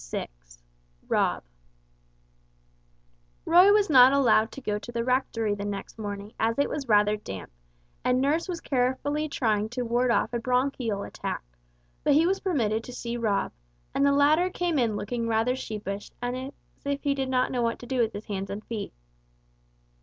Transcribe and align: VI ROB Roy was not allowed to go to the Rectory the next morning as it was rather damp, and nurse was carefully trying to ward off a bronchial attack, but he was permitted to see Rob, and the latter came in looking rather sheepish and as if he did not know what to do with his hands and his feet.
VI 0.09 0.27
ROB 1.07 1.43
Roy 3.45 3.71
was 3.71 3.87
not 3.87 4.11
allowed 4.11 4.51
to 4.51 4.59
go 4.59 4.79
to 4.79 4.91
the 4.91 5.03
Rectory 5.03 5.53
the 5.53 5.63
next 5.63 5.99
morning 5.99 6.33
as 6.39 6.57
it 6.57 6.71
was 6.71 6.87
rather 6.89 7.15
damp, 7.17 7.51
and 8.03 8.19
nurse 8.19 8.47
was 8.49 8.61
carefully 8.61 9.29
trying 9.29 9.69
to 9.69 9.83
ward 9.83 10.09
off 10.09 10.33
a 10.33 10.39
bronchial 10.39 11.03
attack, 11.03 11.43
but 12.03 12.13
he 12.15 12.25
was 12.25 12.39
permitted 12.39 12.83
to 12.85 12.91
see 12.91 13.15
Rob, 13.15 13.51
and 13.93 14.03
the 14.03 14.11
latter 14.11 14.49
came 14.49 14.79
in 14.79 14.95
looking 14.95 15.27
rather 15.27 15.55
sheepish 15.55 16.09
and 16.19 16.35
as 16.35 16.51
if 16.83 17.03
he 17.03 17.13
did 17.13 17.29
not 17.29 17.51
know 17.51 17.61
what 17.61 17.77
to 17.77 17.85
do 17.85 17.99
with 17.99 18.11
his 18.13 18.25
hands 18.25 18.49
and 18.49 18.63
his 18.63 18.67
feet. 18.67 18.93